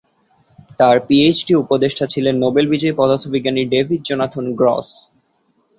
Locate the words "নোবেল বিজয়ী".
2.43-2.93